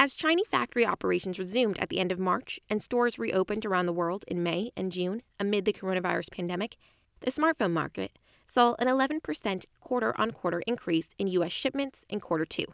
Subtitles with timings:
[0.00, 3.92] As Chinese factory operations resumed at the end of March and stores reopened around the
[3.92, 6.76] world in May and June amid the coronavirus pandemic,
[7.18, 8.16] the smartphone market
[8.46, 11.50] saw an 11% quarter on quarter increase in U.S.
[11.50, 12.66] shipments in quarter two,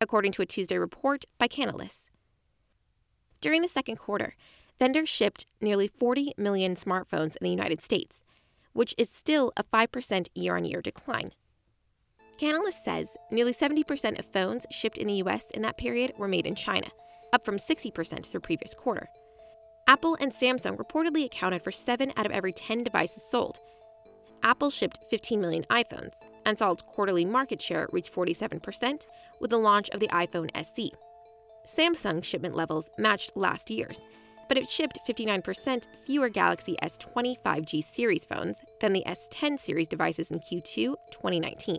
[0.00, 2.08] according to a Tuesday report by Canalys.
[3.40, 4.36] During the second quarter,
[4.78, 8.22] vendors shipped nearly 40 million smartphones in the United States,
[8.74, 11.32] which is still a 5% year on year decline.
[12.40, 16.46] Canalys says nearly 70% of phones shipped in the US in that period were made
[16.46, 16.86] in China,
[17.34, 19.10] up from 60% the previous quarter.
[19.86, 23.60] Apple and Samsung reportedly accounted for 7 out of every 10 devices sold.
[24.42, 29.06] Apple shipped 15 million iPhones, and saw its quarterly market share reach 47%
[29.38, 30.94] with the launch of the iPhone SE.
[31.66, 34.00] Samsung shipment levels matched last year's,
[34.48, 40.30] but it shipped 59% fewer Galaxy S20 5G series phones than the S10 series devices
[40.30, 41.78] in Q2 2019.